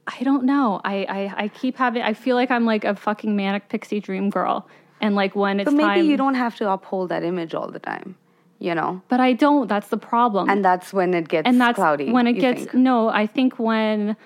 [0.07, 3.35] I don't know I, I I keep having I feel like I'm like a fucking
[3.35, 4.69] manic pixie dream girl
[5.01, 7.69] and like when it's But maybe time you don't have to uphold that image all
[7.71, 8.17] the time,
[8.59, 9.03] you know?
[9.09, 12.11] but I don't that's the problem And that's when it gets and that's cloudy.
[12.11, 12.75] when it gets think.
[12.75, 14.17] no i think when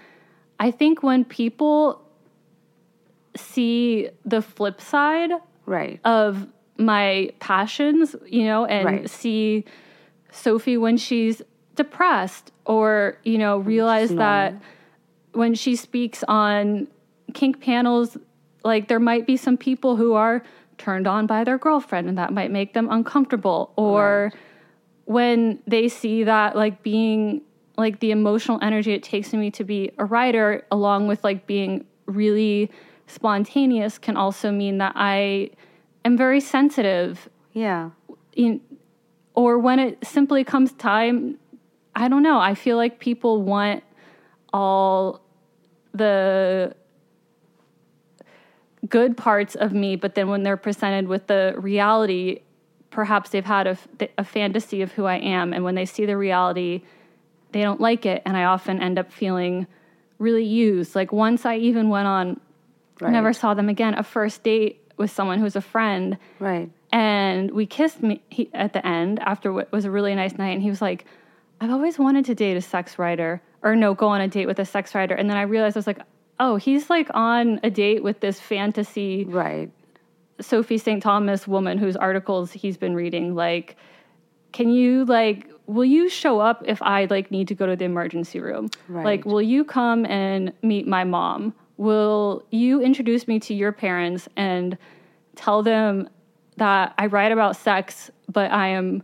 [0.60, 2.00] i think when people
[3.36, 5.30] see the flip side
[5.66, 6.00] Right.
[6.04, 6.46] of
[6.78, 9.10] my passions you know and Right.
[9.10, 9.64] see
[10.32, 11.42] sophie when she's
[11.76, 14.54] depressed or you know realize that
[15.32, 16.88] when she speaks on
[17.34, 18.16] kink panels
[18.64, 20.42] like there might be some people who are
[20.80, 23.72] turned on by their girlfriend and that might make them uncomfortable.
[23.76, 24.32] Or
[25.04, 27.42] when they see that like being
[27.76, 31.84] like the emotional energy it takes me to be a writer along with like being
[32.06, 32.70] really
[33.06, 35.50] spontaneous can also mean that I
[36.04, 37.28] am very sensitive.
[37.52, 37.90] Yeah.
[38.34, 38.60] in,
[39.34, 41.38] or when it simply comes time
[41.94, 42.38] I don't know.
[42.38, 43.82] I feel like people want
[44.52, 45.20] all
[45.92, 46.74] the
[48.88, 52.40] good parts of me but then when they're presented with the reality
[52.90, 53.78] perhaps they've had a,
[54.18, 55.52] a fantasy of who I am.
[55.52, 56.82] And when they see the reality
[57.52, 58.22] they don't like it.
[58.24, 59.66] And I often end up feeling
[60.18, 60.94] really used.
[60.94, 62.40] Like once I even went on
[63.02, 66.18] I never saw them again a first date with someone who's a friend.
[66.38, 66.70] Right.
[66.92, 70.50] and we kissed me he, at the end after what was a really nice night.
[70.50, 71.06] And he was like
[71.62, 74.58] i've always wanted to date a sex writer or no go on a date with
[74.58, 75.14] a sex writer.
[75.14, 76.00] And then i realized i was like
[76.40, 79.70] oh he's like on a date with this fantasy Right.
[80.40, 83.76] sophie st thomas woman whose articles he's been reading like
[84.52, 87.84] can you like will you show up if i like need to go to the
[87.84, 88.68] emergency room?
[89.04, 91.54] Like will you come and meet my mom?
[91.76, 94.76] Will you introduce me to your parents and
[95.36, 96.08] tell them
[96.56, 99.02] that i write about sex but i am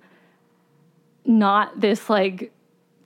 [1.24, 2.52] not this like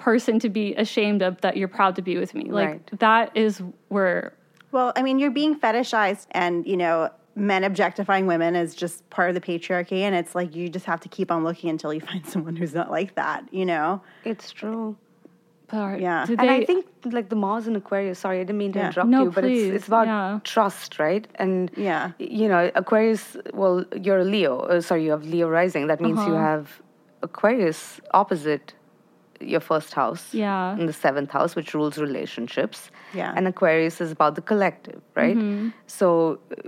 [0.00, 2.98] person to be ashamed of that you're proud to be with me like Right.
[3.06, 4.32] that is where
[4.72, 9.28] Well, I mean, you're being fetishized, and you know, men objectifying women is just part
[9.30, 12.00] of the patriarchy, and it's like you just have to keep on looking until you
[12.10, 13.40] find someone who's not like that.
[13.58, 14.00] You know?
[14.24, 14.96] It's true.
[15.70, 16.24] but Yeah.
[16.26, 16.86] do and I think
[17.18, 18.86] like the Mars and Aquarius, sorry, I didn't mean to Yeah.
[18.88, 20.40] interrupt No, you, but it's it's about yeah.
[20.54, 21.24] trust, right?
[21.42, 22.02] And Yeah.
[22.18, 23.24] you know, Aquarius,
[23.60, 24.52] well, you're a Leo.
[24.60, 25.82] Uh, sorry, you have Leo rising.
[25.92, 26.50] That means you Uh-huh.
[26.52, 26.64] have
[27.28, 28.66] Aquarius opposite
[29.40, 30.33] your first house.
[30.33, 30.76] Yeah.
[30.76, 32.90] In the seventh house, which rules relationships.
[33.14, 33.33] Yeah.
[33.37, 35.37] And Aquarius is about the collective, right?
[35.37, 35.68] Mm-hmm.
[35.87, 36.62] So uh,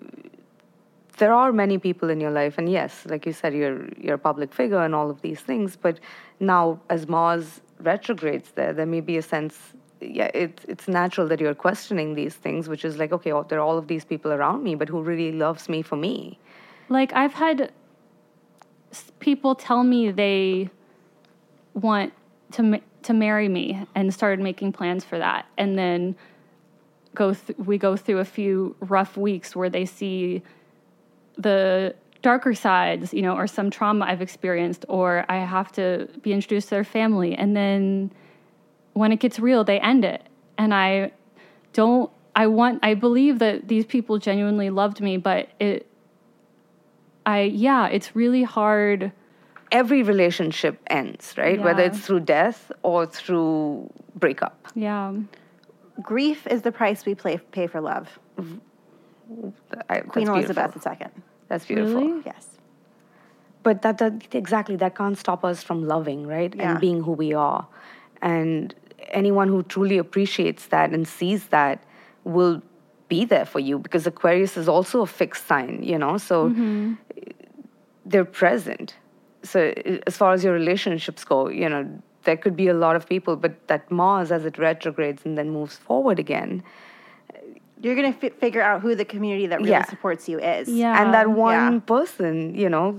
[1.19, 4.25] there are many people in your life, and yes, like you said, you're you're a
[4.31, 5.77] public figure and all of these things.
[5.77, 6.01] But
[6.41, 9.59] now, as Mars retrogrades there, there may be a sense.
[10.01, 13.59] Yeah, it's it's natural that you're questioning these things, which is like, okay, oh, there
[13.59, 16.39] are all of these people around me, but who really loves me for me?
[16.93, 17.73] like I've had
[19.19, 20.71] people tell me they
[21.75, 22.13] want
[22.53, 26.15] to to marry me and started making plans for that and then
[27.15, 30.43] go th- we go through a few rough weeks where they see
[31.37, 36.33] the darker sides, you know, or some trauma I've experienced, or I have to be
[36.33, 37.35] introduced to their family.
[37.35, 38.13] And then
[38.95, 40.23] when it gets real, they end it.
[40.57, 41.13] And I
[41.73, 45.87] don't, I want, I believe that these people genuinely loved me, but it,
[47.27, 49.13] I, yeah, it's really hard.
[49.73, 51.61] Every relationship ends, right?
[51.61, 54.69] Whether it's through death or through breakup.
[54.75, 55.15] Yeah.
[56.03, 58.19] Grief is the price we play, pay for love.
[59.89, 60.93] I, Queen that's Elizabeth beautiful.
[61.01, 61.23] II.
[61.49, 62.01] That's beautiful.
[62.01, 62.23] Really?
[62.27, 62.47] Yes.
[63.63, 66.55] But that, that exactly that can't stop us from loving, right?
[66.55, 66.73] Yeah.
[66.73, 67.67] And being who we are.
[68.21, 68.75] And
[69.09, 71.83] anyone who truly appreciates that and sees that
[72.25, 72.61] will
[73.09, 76.19] be there for you because Aquarius is also a fixed sign, you know.
[76.19, 76.95] So Mm-hmm.
[78.05, 78.97] they're present.
[79.43, 79.73] So
[80.07, 81.87] as far as your relationships go, you know,
[82.25, 85.51] there could be a lot of people, but that Mars as it retrogrades and then
[85.51, 86.63] moves forward again,
[87.85, 89.85] You're going to f- figure out who the community that really Yeah.
[89.87, 90.69] supports you is.
[90.69, 91.03] Yeah.
[91.03, 91.81] and that one yeah.
[91.95, 92.97] person, you know,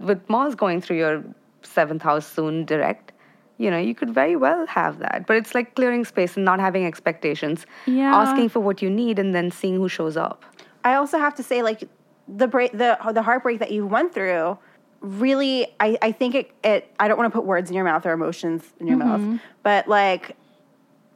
[0.00, 1.22] with Mars going through your
[1.62, 3.12] seventh house soon direct,
[3.58, 5.26] you know, you could very well have that.
[5.28, 8.12] But it's like clearing space and not having expectations, Yeah.
[8.22, 10.44] asking for what you need, and then seeing who shows up.
[10.82, 11.80] I also have to say, like
[12.26, 14.58] the break, the the heartbreak that you went through,
[15.00, 16.92] really, I, I think it, it.
[16.98, 19.88] I don't want to put words in your mouth or emotions in your mouth, but
[19.88, 20.36] like,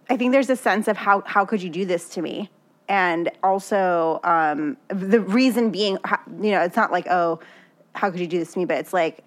[0.08, 2.50] I think there's a sense of how how could you do this to me,
[2.88, 5.98] and also um, the reason being,
[6.40, 7.40] you know, it's not like oh,
[7.94, 9.24] how could you do this to me, but it's like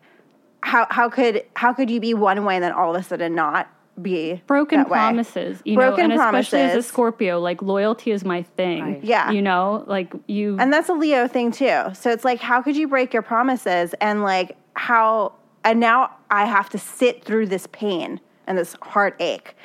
[0.61, 3.35] how how could how could you be one way and then all of a sudden
[3.35, 3.69] not
[4.01, 4.97] be broken that way?
[4.97, 6.83] promises, you Broken know, and especially as a.
[6.83, 8.83] Scorpio, like loyalty is my thing.
[8.83, 9.03] Right.
[9.03, 9.31] Yeah.
[9.31, 11.83] You know, like you And that's a Leo thing too.
[11.93, 13.93] So it's like, how could you break your promises?
[13.99, 15.33] And like, how,
[15.63, 19.55] and now I have to sit through this pain and this heartache.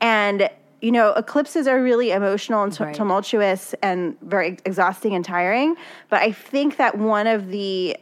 [0.00, 0.48] And,
[0.80, 2.94] you know, eclipses are really emotional and tu- Right.
[2.94, 5.76] tumultuous and very exhausting and tiring.
[6.08, 7.96] But I think that one of the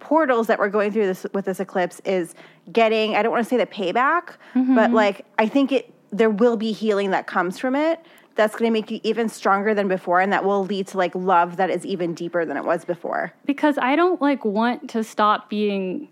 [0.00, 2.34] portals that we're going through this with this eclipse is
[2.72, 4.94] getting i don't want to say the payback but mm-hmm.
[4.94, 8.00] like i think it there will be healing that comes from it
[8.36, 11.14] that's going to make you even stronger than before and that will lead to like
[11.14, 15.02] love that is even deeper than it was before because I don't like want to
[15.02, 16.08] stop being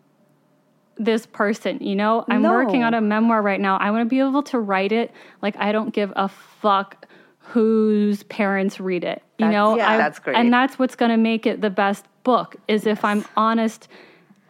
[0.97, 2.25] this person, you know?
[2.29, 2.53] I'm No.
[2.53, 3.77] working on a memoir right now.
[3.79, 5.11] I want to be able to write it
[5.43, 7.07] like I don't give a fuck
[7.39, 9.23] whose parents read it.
[9.39, 9.77] You That's- know?
[9.77, 9.91] yeah.
[9.91, 10.37] I- That's great.
[10.37, 13.89] And that's what's going to make it the best book is if I'm honest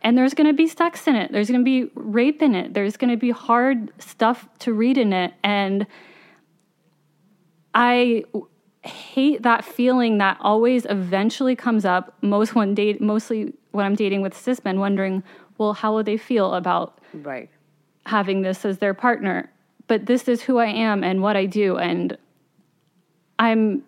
[0.04, 1.32] and there's going to be sex in it.
[1.32, 2.74] There's going to be rape in it.
[2.74, 5.86] There's going to be hard stuff to read in it and
[7.74, 8.22] I
[8.82, 14.20] hate that feeling that always eventually comes up most when date mostly when I'm dating
[14.20, 15.24] with cis men wondering,
[15.58, 17.50] well, how would they feel about Right.
[18.06, 19.50] having this as their partner?
[19.86, 22.16] But this is who I am and what I do and
[23.38, 23.82] I'm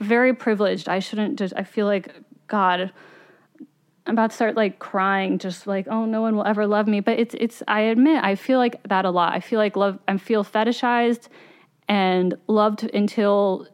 [0.00, 0.88] very privileged.
[0.88, 2.14] I shouldn't just I feel like
[2.46, 2.92] God
[4.06, 7.00] I'm about to start like crying, just like, oh, no one will ever love me.
[7.00, 9.32] But it's it's I admit I feel like that a lot.
[9.32, 11.28] I feel like love I feel fetishized
[11.88, 13.66] and loved until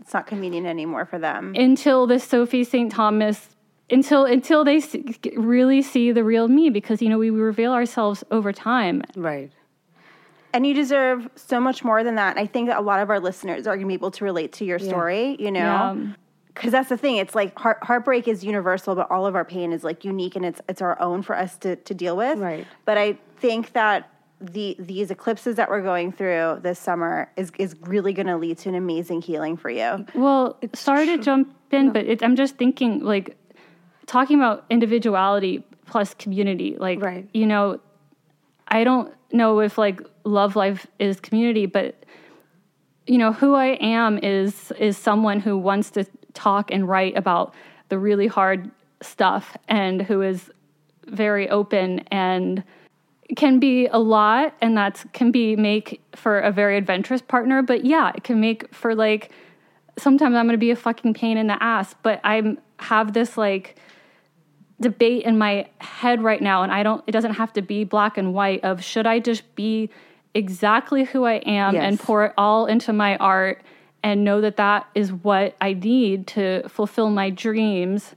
[0.00, 2.92] it's not convenient anymore for them until this Sophie St.
[2.92, 3.48] Thomas
[3.90, 4.96] until until they s-
[5.36, 9.02] really see the real me because you know we reveal ourselves over time.
[9.16, 9.50] Right.
[10.52, 13.10] and you deserve so much more than that and i think that a lot of
[13.10, 15.96] our listeners are going to be able to relate to your story you know Yeah.
[16.54, 19.72] Because that's the thing it's like heart, heartbreak is universal but all of our pain
[19.72, 22.66] is like unique and it's it's our own for us to, to deal with Right.
[22.84, 27.74] but i think that the these eclipses that we're going through this summer is is
[27.82, 31.92] really going to lead to an amazing healing for you Well, sorry to jump in,
[31.92, 33.36] but it, I'm just thinking like
[34.06, 36.76] talking about individuality plus community.
[36.78, 37.28] Like, Right.
[37.32, 37.80] you know,
[38.68, 42.04] I don't know if like love life is community, but
[43.06, 47.54] you know, who I am is is someone who wants to talk and write about
[47.88, 48.70] the really hard
[49.00, 50.50] stuff and who is
[51.06, 52.62] very open and
[53.36, 57.62] can be a lot and that can be make for a very adventurous partner.
[57.62, 59.32] But yeah it can make for like
[59.98, 63.36] sometimes i'm going to be a fucking pain in the ass but i'm have this
[63.36, 63.76] like
[64.80, 68.18] debate in my head right now and i don't it doesn't have to be black
[68.18, 69.88] and white of should i just be
[70.34, 73.62] exactly who i am and pour it all into my art
[74.04, 78.14] and know that that is what i need to fulfill my dreams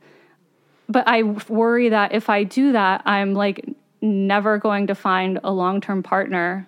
[0.89, 3.65] but I worry that if I do that, I'm like
[4.01, 6.67] never going to find a long term partner.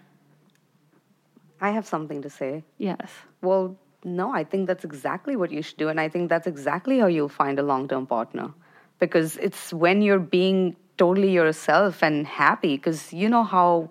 [1.61, 2.63] I have something to say.
[2.77, 3.11] Yes.
[3.41, 5.89] Well, no, I think that's exactly what you should do.
[5.89, 8.53] And I think that's exactly how you'll find a long term partner.
[8.99, 13.89] Because it's when you're being totally yourself and happy, because you know how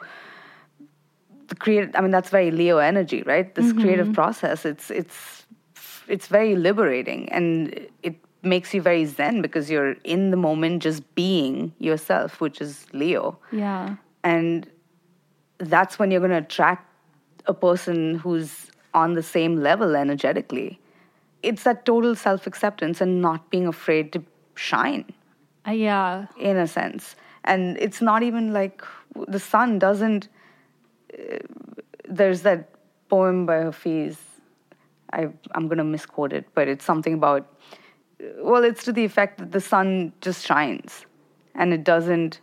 [1.48, 3.54] the creative, I mean, that's very Leo energy, right?
[3.54, 5.44] This creative process, it's, it's
[6.08, 11.02] it's very liberating and it makes you very zen because you're in the moment just
[11.14, 13.38] being yourself, which is Leo.
[13.52, 13.96] Yeah.
[14.24, 14.66] And
[15.58, 16.86] that's when you're going to attract
[17.46, 20.80] a person who's on the same level energetically.
[21.42, 24.24] It's that total self acceptance and not being afraid to
[24.54, 25.04] shine,
[25.66, 26.26] Uh, yeah.
[26.38, 27.16] in a sense.
[27.44, 28.82] And it's not even like
[29.26, 30.28] the sun doesn't.
[32.08, 32.70] There's that
[33.08, 34.18] poem by Hafiz.
[35.12, 37.46] I, I'm going to misquote it, but it's something about.
[38.38, 41.06] Well, it's to the effect that the sun just shines,
[41.54, 42.40] and it doesn't.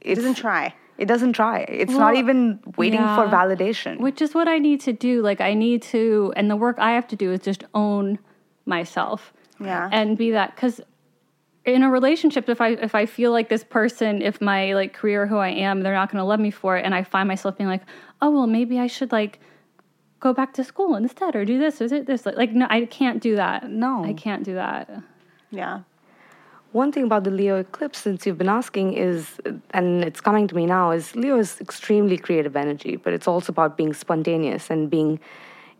[0.00, 0.74] It doesn't try.
[0.98, 1.60] It doesn't try.
[1.68, 3.98] It's not even waiting for validation.
[3.98, 5.22] Which is what I need to do.
[5.22, 8.18] Like I need to, and the work I have to do is just own
[8.66, 9.32] myself.
[9.58, 9.88] Yeah.
[9.90, 10.80] And be that because
[11.64, 15.26] in a relationship, if I if I feel like this person, if my like career,
[15.26, 17.56] who I am, they're not going to love me for it, and I find myself
[17.56, 17.82] being like,
[18.20, 19.38] oh well, maybe I should like
[20.20, 22.26] go back to school instead, or do this, or do this.
[22.26, 23.70] Like, like no, I can't do that.
[23.70, 24.04] No.
[24.04, 24.90] I can't do that.
[25.50, 25.80] Yeah.
[26.72, 29.38] One thing about the Leo eclipse, since you've been asking, is,
[29.72, 33.52] and it's coming to me now, is Leo is extremely creative energy, but it's also
[33.52, 35.20] about being spontaneous and being,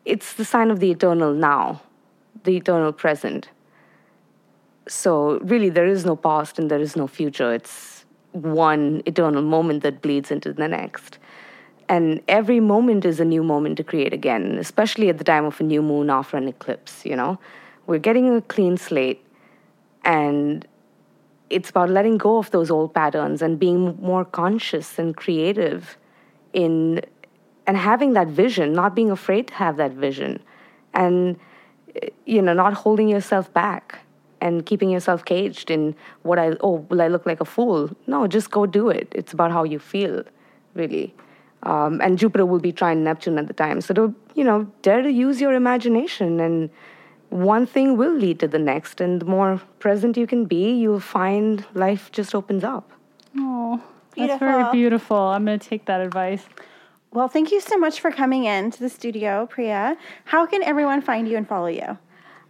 [0.05, 1.80] it's the sign of the eternal now,
[2.45, 3.49] the eternal present.
[4.89, 7.53] So really, there is no past and there is no future.
[7.53, 11.18] It's one eternal moment that bleeds into the next.
[11.89, 15.61] And every moment is a new moment to create again, especially at the time of
[15.61, 17.39] a new moon after an eclipse, you know?
[17.87, 19.24] We're getting a clean slate
[20.05, 20.66] and
[21.51, 25.99] it's about letting go of those old patterns and being more conscious and creative
[26.53, 27.03] in
[27.66, 30.43] and having that vision not being afraid to have that vision
[30.95, 31.39] and
[32.26, 34.01] you know not holding yourself back
[34.47, 35.86] and keeping yourself caged in
[36.30, 39.32] what i oh will i look like a fool no just go do it it's
[39.38, 40.22] about how you feel
[40.74, 41.05] really
[41.72, 45.03] um, and jupiter will be trying neptune at the time so to you know dare
[45.03, 46.70] to use your imagination and
[47.30, 51.01] one thing will lead to the next and the more present you can be you'll
[51.01, 52.93] find life just opens up
[53.38, 53.80] Oh,
[54.16, 54.72] that's very Beautiful.
[54.72, 55.16] beautiful.
[55.16, 56.45] I'm going to take that advice.
[57.12, 59.97] Well, thank you so much for coming in to the studio, Priya.
[60.26, 61.97] How can everyone find you and follow you?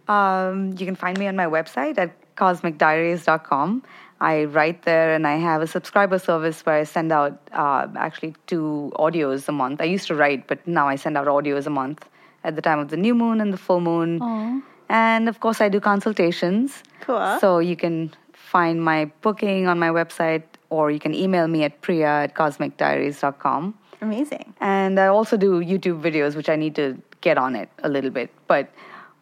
[0.07, 3.83] Um, you can find me on my website at cosmicdiaries.com.
[4.19, 8.35] I write there and I have a subscriber service where I send out uh, actually
[8.47, 9.81] two audios a month.
[9.81, 12.07] I used to write, but now I send out audios a month
[12.43, 14.63] at the time of the new moon and the full moon.
[14.89, 16.83] And of course, I do consultations.
[17.01, 17.37] Cool.
[17.39, 21.81] So you can find my booking on my website or you can email me at
[21.81, 23.73] priya at cosmicdiaries.com.
[24.01, 24.53] Amazing.
[24.59, 28.09] And I also do YouTube videos, which I need to get on it a little
[28.09, 28.69] bit, but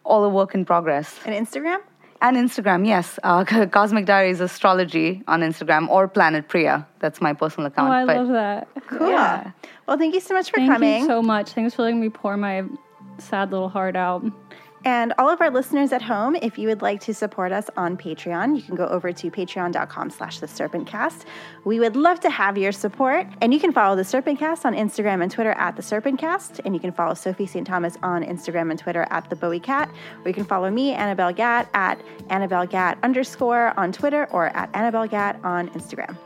[0.04, 1.18] all a work in progress.
[1.24, 1.78] And Instagram?
[2.20, 3.18] And Instagram, yes.
[3.24, 6.86] Uh, Cosmic Diaries Astrology on Instagram or Planet Priya.
[7.00, 7.92] That's my personal Oh, account.
[7.92, 8.68] I but love that.
[8.86, 9.08] Cool.
[9.08, 9.50] Yeah.
[9.88, 11.00] Well, thank you so much for Thank coming.
[11.02, 11.50] you so much.
[11.50, 12.64] Thanks for letting me pour my
[13.18, 14.24] sad little heart out.
[14.84, 17.96] And all of our listeners at home, if you would like to support us on
[17.96, 21.24] Patreon, you can go over to patreon.com slash the serpentcast.
[21.64, 23.26] We would love to have your support.
[23.40, 26.60] And you can follow the Serpentcast on Instagram and Twitter at the Serpentcast.
[26.64, 27.66] And you can follow Sophie St.
[27.66, 29.88] Thomas on Instagram and Twitter at the Bowie Cat.
[30.24, 34.68] Or you can follow me, Annabel Gat, at Annabel Gat underscore on Twitter or at
[34.74, 36.16] Annabel Gat on Instagram.